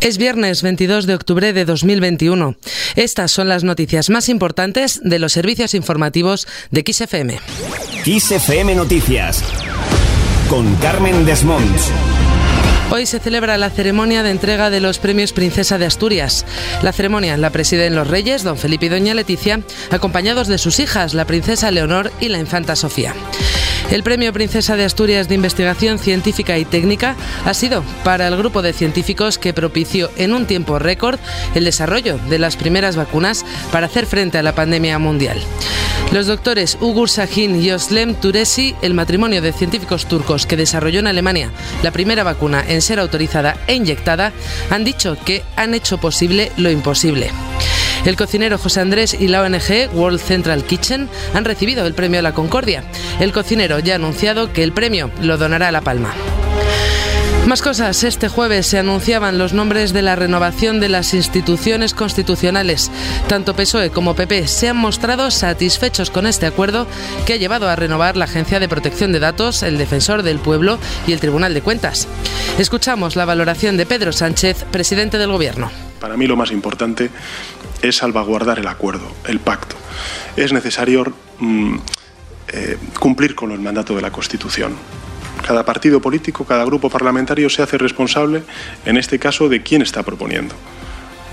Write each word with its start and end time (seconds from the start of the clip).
Es 0.00 0.16
viernes 0.16 0.62
22 0.62 1.06
de 1.06 1.14
octubre 1.14 1.52
de 1.52 1.66
2021. 1.66 2.56
Estas 2.96 3.30
son 3.32 3.48
las 3.48 3.64
noticias 3.64 4.08
más 4.08 4.30
importantes 4.30 4.98
de 5.04 5.18
los 5.18 5.32
servicios 5.32 5.74
informativos 5.74 6.48
de 6.70 6.82
XFM. 6.90 7.38
XFM 8.04 8.74
Noticias 8.76 9.44
con 10.48 10.74
Carmen 10.76 11.26
Desmonts. 11.26 11.92
Hoy 12.90 13.04
se 13.04 13.20
celebra 13.20 13.58
la 13.58 13.68
ceremonia 13.68 14.22
de 14.22 14.30
entrega 14.30 14.70
de 14.70 14.80
los 14.80 14.98
premios 14.98 15.32
Princesa 15.32 15.76
de 15.76 15.86
Asturias. 15.86 16.46
La 16.82 16.92
ceremonia 16.92 17.36
la 17.36 17.50
presiden 17.50 17.94
los 17.94 18.08
reyes, 18.08 18.42
don 18.42 18.56
Felipe 18.56 18.86
y 18.86 18.88
doña 18.88 19.14
Leticia, 19.14 19.60
acompañados 19.90 20.48
de 20.48 20.58
sus 20.58 20.80
hijas, 20.80 21.12
la 21.12 21.26
princesa 21.26 21.70
Leonor 21.70 22.10
y 22.20 22.30
la 22.30 22.38
infanta 22.38 22.74
Sofía. 22.74 23.14
El 23.90 24.04
premio 24.04 24.32
Princesa 24.32 24.76
de 24.76 24.84
Asturias 24.84 25.28
de 25.28 25.34
Investigación 25.34 25.98
Científica 25.98 26.56
y 26.56 26.64
Técnica 26.64 27.16
ha 27.44 27.54
sido 27.54 27.82
para 28.04 28.28
el 28.28 28.36
grupo 28.36 28.62
de 28.62 28.72
científicos 28.72 29.36
que 29.36 29.52
propició 29.52 30.10
en 30.16 30.32
un 30.32 30.46
tiempo 30.46 30.78
récord 30.78 31.18
el 31.56 31.64
desarrollo 31.64 32.16
de 32.28 32.38
las 32.38 32.56
primeras 32.56 32.94
vacunas 32.94 33.44
para 33.72 33.86
hacer 33.86 34.06
frente 34.06 34.38
a 34.38 34.44
la 34.44 34.54
pandemia 34.54 34.98
mundial. 35.00 35.42
Los 36.12 36.28
doctores 36.28 36.78
Ugur 36.80 37.10
Sahin 37.10 37.60
y 37.60 37.72
Oslem 37.72 38.14
Turesi, 38.14 38.76
el 38.80 38.94
matrimonio 38.94 39.42
de 39.42 39.52
científicos 39.52 40.06
turcos 40.06 40.46
que 40.46 40.56
desarrolló 40.56 41.00
en 41.00 41.08
Alemania 41.08 41.50
la 41.82 41.90
primera 41.90 42.22
vacuna 42.22 42.64
en 42.66 42.82
ser 42.82 43.00
autorizada 43.00 43.56
e 43.66 43.74
inyectada, 43.74 44.32
han 44.70 44.84
dicho 44.84 45.16
que 45.24 45.42
han 45.56 45.74
hecho 45.74 45.98
posible 45.98 46.52
lo 46.56 46.70
imposible. 46.70 47.30
El 48.04 48.16
cocinero 48.16 48.56
José 48.56 48.80
Andrés 48.80 49.14
y 49.18 49.28
la 49.28 49.42
ONG 49.42 49.94
World 49.94 50.20
Central 50.20 50.64
Kitchen 50.64 51.08
han 51.34 51.44
recibido 51.44 51.86
el 51.86 51.94
premio 51.94 52.20
a 52.20 52.22
la 52.22 52.32
Concordia. 52.32 52.82
El 53.20 53.32
cocinero 53.32 53.78
ya 53.78 53.92
ha 53.92 53.96
anunciado 53.96 54.52
que 54.52 54.62
el 54.62 54.72
premio 54.72 55.10
lo 55.20 55.36
donará 55.36 55.68
a 55.68 55.72
La 55.72 55.82
Palma. 55.82 56.14
Más 57.46 57.62
cosas. 57.62 58.04
Este 58.04 58.28
jueves 58.28 58.66
se 58.66 58.78
anunciaban 58.78 59.38
los 59.38 59.54
nombres 59.54 59.92
de 59.92 60.02
la 60.02 60.14
renovación 60.14 60.78
de 60.78 60.88
las 60.88 61.14
instituciones 61.14 61.94
constitucionales. 61.94 62.90
Tanto 63.28 63.56
PSOE 63.56 63.90
como 63.90 64.14
PP 64.14 64.46
se 64.46 64.68
han 64.68 64.76
mostrado 64.76 65.30
satisfechos 65.30 66.10
con 66.10 66.26
este 66.26 66.46
acuerdo 66.46 66.86
que 67.26 67.32
ha 67.32 67.36
llevado 67.36 67.68
a 67.68 67.76
renovar 67.76 68.16
la 68.16 68.26
Agencia 68.26 68.60
de 68.60 68.68
Protección 68.68 69.10
de 69.10 69.18
Datos, 69.18 69.62
el 69.62 69.78
Defensor 69.78 70.22
del 70.22 70.38
Pueblo 70.38 70.78
y 71.06 71.12
el 71.12 71.20
Tribunal 71.20 71.54
de 71.54 71.62
Cuentas. 71.62 72.06
Escuchamos 72.58 73.16
la 73.16 73.24
valoración 73.24 73.76
de 73.76 73.86
Pedro 73.86 74.12
Sánchez, 74.12 74.64
presidente 74.70 75.18
del 75.18 75.32
Gobierno. 75.32 75.70
Para 75.98 76.16
mí 76.16 76.26
lo 76.26 76.36
más 76.36 76.52
importante 76.52 77.10
es 77.82 77.96
salvaguardar 77.96 78.58
el 78.58 78.68
acuerdo, 78.68 79.10
el 79.26 79.40
pacto. 79.40 79.76
Es 80.36 80.52
necesario 80.52 81.04
mm, 81.38 81.76
eh, 82.48 82.78
cumplir 82.98 83.34
con 83.34 83.50
el 83.50 83.60
mandato 83.60 83.96
de 83.96 84.02
la 84.02 84.12
Constitución. 84.12 84.76
Cada 85.50 85.64
partido 85.64 86.00
político, 86.00 86.44
cada 86.44 86.64
grupo 86.64 86.88
parlamentario 86.88 87.50
se 87.50 87.60
hace 87.60 87.76
responsable, 87.76 88.44
en 88.86 88.96
este 88.96 89.18
caso, 89.18 89.48
de 89.48 89.64
quién 89.64 89.82
está 89.82 90.04
proponiendo. 90.04 90.54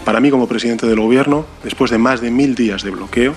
Para 0.06 0.20
mí, 0.20 0.32
como 0.32 0.48
presidente 0.48 0.88
del 0.88 1.00
Gobierno, 1.00 1.46
después 1.64 1.92
de 1.92 2.00
más 2.00 2.20
de 2.20 2.32
mil 2.32 2.56
días 2.56 2.82
de 2.82 2.90
bloqueo, 2.90 3.36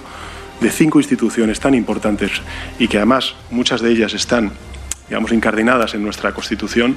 de 0.59 0.71
cinco 0.71 0.99
instituciones 0.99 1.61
tan 1.61 1.75
importantes 1.75 2.31
y 2.79 2.89
que 2.89 2.97
además 2.97 3.35
muchas 3.51 3.83
de 3.83 3.91
ellas 3.91 4.15
están, 4.15 4.53
digamos, 5.07 5.33
incardinadas 5.33 5.93
en 5.93 6.03
nuestra 6.03 6.33
Constitución 6.33 6.97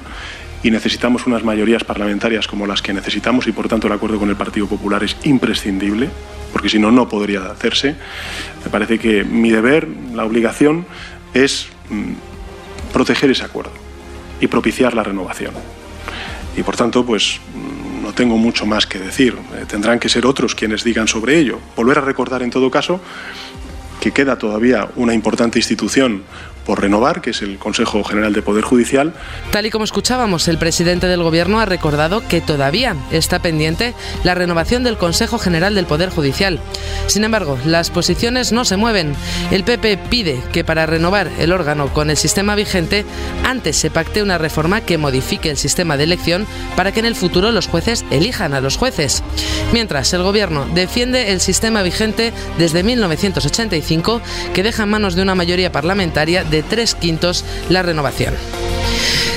y 0.64 0.72
necesitamos 0.72 1.28
unas 1.28 1.44
mayorías 1.44 1.84
parlamentarias 1.84 2.48
como 2.48 2.66
las 2.66 2.82
que 2.82 2.94
necesitamos 2.94 3.48
y 3.48 3.52
por 3.52 3.68
tanto 3.68 3.88
el 3.88 3.94
acuerdo 3.94 4.18
con 4.18 4.30
el 4.30 4.38
Partido 4.38 4.66
Popular 4.66 5.04
es 5.04 5.18
imprescindible, 5.26 6.08
porque 6.54 6.70
si 6.70 6.80
no, 6.80 6.90
no 6.90 7.10
podría 7.10 7.52
hacerse. 7.52 7.98
Me 8.64 8.72
parece 8.72 8.98
que 8.98 9.26
mi 9.26 9.52
deber, 9.52 9.90
la 10.14 10.24
obligación, 10.24 10.86
es 11.34 11.68
mm, 11.90 12.33
proteger 12.94 13.32
ese 13.32 13.44
acuerdo 13.44 13.74
y 14.40 14.48
propiciar 14.48 14.94
la 14.94 15.04
renovación. 15.04 15.54
Y 16.56 16.64
por 16.64 16.78
tanto, 16.78 17.06
pues 17.06 17.42
no 18.02 18.14
tengo 18.14 18.38
mucho 18.38 18.66
más 18.66 18.86
que 18.86 19.00
decir. 19.00 19.36
Eh, 19.56 19.66
tendrán 19.68 20.00
que 20.00 20.08
ser 20.08 20.26
otros 20.26 20.56
quienes 20.56 20.84
digan 20.84 21.08
sobre 21.08 21.38
ello. 21.38 21.60
Volver 21.76 21.98
a 21.98 22.02
recordar 22.02 22.44
en 22.44 22.52
todo 22.52 22.70
caso 22.70 23.02
que 24.00 24.12
queda 24.12 24.38
todavía 24.38 24.90
una 24.96 25.14
importante 25.14 25.60
institución 25.60 26.24
por 26.66 26.82
renovar, 26.82 27.22
que 27.22 27.32
es 27.32 27.42
el 27.42 27.58
Consejo 27.58 28.04
General 28.04 28.34
de 28.34 28.42
Poder 28.42 28.64
Judicial. 28.64 29.14
Tal 29.52 29.66
y 29.66 29.70
como 29.70 29.86
escuchábamos, 29.86 30.48
el 30.48 30.58
presidente 30.58 31.08
del 31.08 31.24
Gobierno 31.24 31.60
ha 31.60 31.66
recordado 31.66 32.26
que 32.28 32.42
todavía 32.42 32.96
está 33.12 33.40
pendiente 33.40 33.94
la 34.24 34.36
renovación 34.36 34.84
del 34.84 34.98
Consejo 34.98 35.38
General 35.38 35.76
del 35.76 35.86
Poder 35.86 36.10
Judicial. 36.10 36.60
Sin 37.08 37.24
embargo, 37.24 37.58
las 37.66 37.90
posiciones 37.90 38.52
no 38.52 38.66
se 38.66 38.78
mueven. 38.78 39.16
El 39.52 39.64
PP 39.64 39.98
pide 40.10 40.42
que 40.52 40.64
para 40.64 40.86
renovar 40.86 41.30
el 41.40 41.52
órgano 41.52 41.88
con 41.94 42.10
el 42.10 42.18
sistema 42.18 42.56
vigente, 42.56 43.06
antes 43.44 43.76
se 43.76 43.92
pacte 43.92 44.24
una 44.24 44.38
reforma 44.38 44.82
que 44.82 44.98
modifique 44.98 45.50
el 45.50 45.58
sistema 45.58 45.98
de 45.98 46.06
elección 46.06 46.46
para 46.76 46.92
que 46.92 47.00
en 47.00 47.06
el 47.06 47.16
futuro 47.16 47.52
los 47.52 47.68
jueces 47.68 48.06
elijan 48.12 48.54
a 48.54 48.62
los 48.62 48.78
jueces. 48.78 49.24
Mientras, 49.72 50.14
el 50.14 50.24
Gobierno 50.24 50.66
defiende 50.74 51.32
el 51.32 51.42
sistema 51.42 51.84
vigente 51.84 52.34
desde 52.58 52.84
1985, 52.84 54.22
que 54.54 54.64
deja 54.64 54.84
en 54.84 54.90
manos 54.90 55.16
de 55.16 55.22
una 55.22 55.36
mayoría 55.36 55.72
parlamentaria 55.72 56.44
de 56.54 56.64
tres 56.64 56.94
quintos 56.94 57.44
la 57.70 57.82
renovación. 57.82 58.36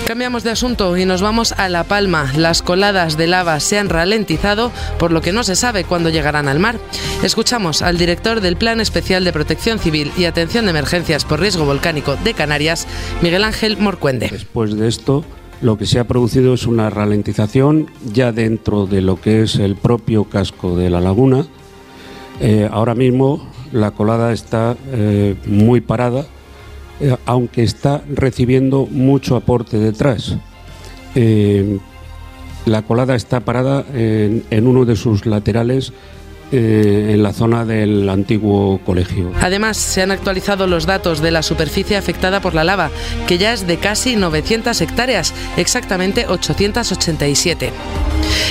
Cambiamos 0.06 0.44
de 0.44 0.50
asunto 0.50 0.97
y 0.97 1.04
nos 1.04 1.22
vamos 1.22 1.53
a 1.56 1.69
La 1.69 1.82
Palma. 1.82 2.31
Las 2.37 2.62
coladas 2.62 3.16
de 3.16 3.27
lava 3.27 3.59
se 3.59 3.78
han 3.78 3.88
ralentizado, 3.88 4.71
por 4.99 5.10
lo 5.10 5.21
que 5.21 5.32
no 5.32 5.43
se 5.43 5.56
sabe 5.56 5.82
cuándo 5.82 6.10
llegarán 6.10 6.47
al 6.47 6.60
mar. 6.60 6.78
Escuchamos 7.25 7.82
al 7.82 7.99
director 7.99 8.41
del 8.41 8.56
Plan 8.56 8.81
Especial 8.81 9.25
de 9.25 9.32
Protección 9.32 9.81
Civil 9.81 10.12
y 10.16 10.26
Atención 10.26 10.66
de 10.66 10.71
Emergencias 10.71 11.25
por 11.25 11.41
Riesgo 11.41 11.65
Volcánico 11.65 12.16
de 12.22 12.34
Canarias, 12.34 12.87
Miguel 13.22 13.43
Ángel 13.43 13.78
Morcuende. 13.78 14.28
Después 14.31 14.76
de 14.76 14.87
esto, 14.87 15.25
lo 15.60 15.78
que 15.78 15.87
se 15.87 15.99
ha 15.99 16.05
producido 16.05 16.55
es 16.55 16.66
una 16.66 16.91
ralentización 16.91 17.91
ya 18.12 18.31
dentro 18.31 18.87
de 18.87 19.00
lo 19.00 19.21
que 19.21 19.43
es 19.43 19.56
el 19.56 19.75
propio 19.75 20.25
casco 20.25 20.76
de 20.76 20.91
la 20.91 21.00
laguna. 21.00 21.47
Eh, 22.41 22.69
ahora 22.71 22.94
mismo 22.94 23.50
la 23.72 23.91
colada 23.91 24.32
está 24.32 24.76
eh, 24.93 25.34
muy 25.47 25.81
parada 25.81 26.26
eh, 27.00 27.16
aunque 27.26 27.62
está 27.62 28.02
recibiendo 28.08 28.86
mucho 28.90 29.36
aporte 29.36 29.78
detrás. 29.78 30.36
Eh, 31.14 31.78
la 32.66 32.82
colada 32.82 33.14
está 33.14 33.40
parada 33.40 33.84
en, 33.94 34.66
uno 34.66 34.84
de 34.84 34.96
sus 34.96 35.24
laterales 35.24 35.92
eh, 36.52 37.10
en 37.12 37.24
la 37.24 37.32
zona 37.32 37.64
del 37.64 38.08
antiguo 38.08 38.78
colegio. 38.86 39.32
Además, 39.40 39.76
se 39.76 40.02
han 40.02 40.12
actualizado 40.12 40.68
los 40.68 40.86
datos 40.86 41.20
de 41.20 41.32
la 41.32 41.42
superficie 41.42 41.96
afectada 41.96 42.40
por 42.40 42.54
la 42.54 42.62
lava, 42.62 42.90
que 43.26 43.36
ya 43.36 43.52
es 43.52 43.66
de 43.66 43.78
casi 43.78 44.14
900 44.14 44.80
hectáreas, 44.80 45.34
exactamente 45.56 46.26
887. 46.28 47.72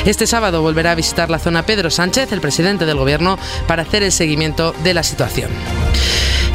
Este 0.05 0.27
sábado 0.27 0.61
volverá 0.61 0.91
a 0.91 0.95
visitar 0.95 1.29
la 1.29 1.39
zona 1.39 1.65
Pedro 1.65 1.89
Sánchez, 1.89 2.33
el 2.33 2.41
presidente 2.41 2.85
del 2.85 2.97
Gobierno, 2.97 3.39
para 3.65 3.83
hacer 3.83 4.03
el 4.03 4.11
seguimiento 4.11 4.73
de 4.83 4.93
la 4.93 5.03
situación. 5.03 5.49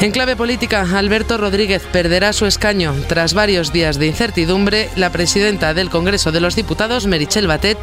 En 0.01 0.13
clave 0.13 0.35
política, 0.35 0.87
Alberto 0.95 1.37
Rodríguez 1.37 1.83
perderá 1.93 2.33
su 2.33 2.47
escaño. 2.47 2.95
Tras 3.07 3.35
varios 3.35 3.71
días 3.71 3.99
de 3.99 4.07
incertidumbre, 4.07 4.89
la 4.97 5.11
presidenta 5.11 5.75
del 5.75 5.91
Congreso 5.91 6.33
de 6.33 6.41
los 6.41 6.57
Diputados, 6.57 7.07
Merichel 7.07 7.47
Batet, 7.47 7.77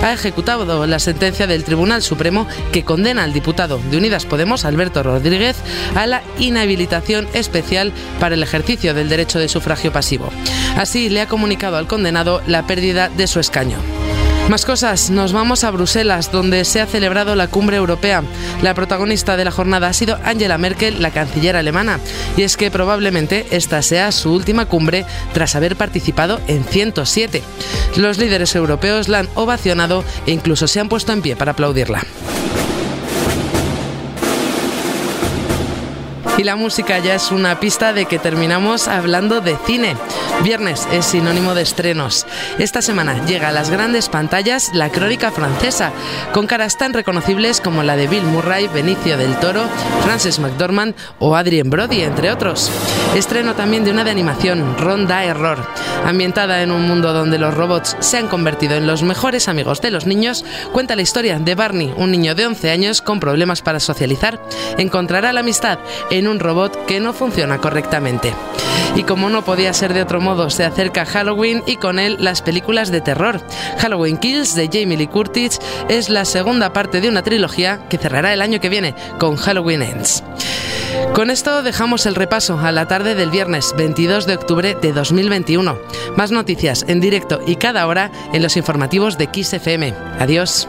ha 0.00 0.12
ejecutado 0.12 0.86
la 0.86 1.00
sentencia 1.00 1.48
del 1.48 1.64
Tribunal 1.64 2.02
Supremo 2.02 2.46
que 2.70 2.84
condena 2.84 3.24
al 3.24 3.32
diputado 3.32 3.80
de 3.90 3.96
Unidas 3.96 4.26
Podemos, 4.26 4.64
Alberto 4.64 5.02
Rodríguez, 5.02 5.56
a 5.96 6.06
la 6.06 6.22
inhabilitación 6.38 7.26
especial 7.34 7.92
para 8.20 8.36
el 8.36 8.44
ejercicio 8.44 8.94
del 8.94 9.08
derecho 9.08 9.40
de 9.40 9.48
sufragio 9.48 9.90
pasivo. 9.90 10.30
Así 10.76 11.08
le 11.08 11.20
ha 11.20 11.26
comunicado 11.26 11.78
al 11.78 11.88
condenado 11.88 12.42
la 12.46 12.64
pérdida 12.68 13.08
de 13.08 13.26
su 13.26 13.40
escaño. 13.40 13.95
Más 14.48 14.64
cosas, 14.64 15.10
nos 15.10 15.32
vamos 15.32 15.64
a 15.64 15.72
Bruselas, 15.72 16.30
donde 16.30 16.64
se 16.64 16.80
ha 16.80 16.86
celebrado 16.86 17.34
la 17.34 17.48
cumbre 17.48 17.78
europea. 17.78 18.22
La 18.62 18.74
protagonista 18.74 19.36
de 19.36 19.44
la 19.44 19.50
jornada 19.50 19.88
ha 19.88 19.92
sido 19.92 20.18
Angela 20.24 20.56
Merkel, 20.56 21.02
la 21.02 21.10
canciller 21.10 21.56
alemana, 21.56 21.98
y 22.36 22.42
es 22.42 22.56
que 22.56 22.70
probablemente 22.70 23.48
esta 23.50 23.82
sea 23.82 24.12
su 24.12 24.32
última 24.32 24.66
cumbre 24.66 25.04
tras 25.32 25.56
haber 25.56 25.74
participado 25.74 26.40
en 26.46 26.62
107. 26.62 27.42
Los 27.96 28.18
líderes 28.18 28.54
europeos 28.54 29.08
la 29.08 29.18
han 29.18 29.28
ovacionado 29.34 30.04
e 30.26 30.30
incluso 30.30 30.68
se 30.68 30.78
han 30.78 30.88
puesto 30.88 31.12
en 31.12 31.22
pie 31.22 31.34
para 31.34 31.52
aplaudirla. 31.52 32.04
Y 36.38 36.44
la 36.44 36.54
música 36.54 36.98
ya 36.98 37.14
es 37.14 37.32
una 37.32 37.58
pista 37.58 37.92
de 37.92 38.04
que 38.04 38.20
terminamos 38.20 38.86
hablando 38.86 39.40
de 39.40 39.56
cine. 39.66 39.96
Viernes 40.42 40.86
es 40.92 41.06
sinónimo 41.06 41.54
de 41.54 41.62
estrenos. 41.62 42.26
Esta 42.58 42.82
semana 42.82 43.24
llega 43.26 43.48
a 43.48 43.52
las 43.52 43.70
grandes 43.70 44.08
pantallas 44.08 44.70
La 44.74 44.90
Crónica 44.90 45.30
Francesa, 45.30 45.92
con 46.32 46.46
caras 46.46 46.78
tan 46.78 46.92
reconocibles 46.92 47.60
como 47.60 47.82
la 47.82 47.96
de 47.96 48.06
Bill 48.06 48.22
Murray, 48.24 48.68
Benicio 48.68 49.16
del 49.16 49.34
Toro, 49.36 49.62
Frances 50.04 50.38
McDormand 50.38 50.94
o 51.18 51.34
Adrien 51.34 51.70
Brody, 51.70 52.02
entre 52.02 52.30
otros. 52.30 52.70
Estreno 53.14 53.54
también 53.54 53.84
de 53.84 53.90
una 53.90 54.04
de 54.04 54.10
animación, 54.10 54.76
Ronda 54.78 55.24
Error. 55.24 55.58
Ambientada 56.04 56.62
en 56.62 56.70
un 56.70 56.86
mundo 56.86 57.12
donde 57.12 57.38
los 57.38 57.54
robots 57.54 57.96
se 58.00 58.18
han 58.18 58.28
convertido 58.28 58.76
en 58.76 58.86
los 58.86 59.02
mejores 59.02 59.48
amigos 59.48 59.80
de 59.80 59.90
los 59.90 60.06
niños, 60.06 60.44
cuenta 60.72 60.96
la 60.96 61.02
historia 61.02 61.38
de 61.38 61.54
Barney, 61.54 61.92
un 61.96 62.10
niño 62.10 62.34
de 62.34 62.46
11 62.46 62.70
años 62.70 63.02
con 63.02 63.20
problemas 63.20 63.62
para 63.62 63.80
socializar. 63.80 64.40
Encontrará 64.78 65.32
la 65.32 65.40
amistad 65.40 65.78
en 66.10 66.28
un 66.28 66.38
robot 66.38 66.86
que 66.86 67.00
no 67.00 67.12
funciona 67.12 67.58
correctamente. 67.58 68.32
Y 68.94 69.02
como 69.02 69.28
no 69.28 69.44
podía 69.44 69.74
ser 69.74 69.92
de 69.92 70.02
otro 70.02 70.20
modo, 70.26 70.50
se 70.50 70.64
acerca 70.64 71.06
Halloween 71.06 71.62
y 71.68 71.76
con 71.76 72.00
él 72.00 72.16
las 72.18 72.42
películas 72.42 72.90
de 72.90 73.00
terror. 73.00 73.40
Halloween 73.78 74.18
Kills 74.18 74.56
de 74.56 74.66
Jamie 74.66 74.96
Lee 74.96 75.06
Curtis 75.06 75.60
es 75.88 76.08
la 76.08 76.24
segunda 76.24 76.72
parte 76.72 77.00
de 77.00 77.08
una 77.08 77.22
trilogía 77.22 77.86
que 77.88 77.96
cerrará 77.96 78.32
el 78.32 78.42
año 78.42 78.58
que 78.58 78.68
viene 78.68 78.96
con 79.20 79.36
Halloween 79.36 79.82
Ends. 79.82 80.24
Con 81.14 81.30
esto 81.30 81.62
dejamos 81.62 82.06
el 82.06 82.16
repaso 82.16 82.58
a 82.58 82.72
la 82.72 82.88
tarde 82.88 83.14
del 83.14 83.30
viernes 83.30 83.72
22 83.78 84.26
de 84.26 84.34
octubre 84.34 84.74
de 84.74 84.92
2021. 84.92 85.78
Más 86.16 86.32
noticias 86.32 86.84
en 86.88 87.00
directo 87.00 87.40
y 87.46 87.54
cada 87.54 87.86
hora 87.86 88.10
en 88.32 88.42
los 88.42 88.56
informativos 88.56 89.16
de 89.18 89.28
XFM. 89.32 89.94
Adiós. 90.18 90.66